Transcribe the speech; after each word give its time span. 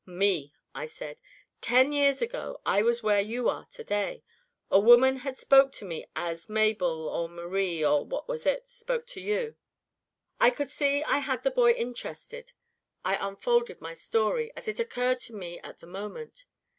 'Me,' 0.03 0.51
I 0.73 0.87
said. 0.87 1.21
'Ten 1.61 1.91
years 1.91 2.23
ago 2.23 2.59
I 2.65 2.81
was 2.81 3.03
where 3.03 3.19
you 3.21 3.47
are 3.49 3.65
to 3.67 3.83
day. 3.83 4.23
A 4.71 4.79
woman 4.79 5.17
had 5.17 5.37
spoken 5.37 5.71
to 5.73 5.85
me 5.85 6.07
as 6.15 6.49
Mabel 6.49 7.07
or 7.07 7.29
Marie 7.29 7.85
or 7.85 8.03
what 8.03 8.27
was 8.27 8.47
it? 8.47 8.67
spoke 8.67 9.05
to 9.05 9.21
you.' 9.21 9.55
"I 10.39 10.49
could 10.49 10.71
see 10.71 11.03
I 11.03 11.19
had 11.19 11.43
the 11.43 11.51
boy 11.51 11.73
interested. 11.73 12.53
I 13.05 13.13
unfolded 13.17 13.79
my 13.79 13.93
story, 13.93 14.51
as 14.55 14.67
it 14.67 14.79
occurred 14.79 15.19
to 15.19 15.33
me 15.35 15.59
at 15.59 15.81
the 15.81 15.85
moment. 15.85 16.45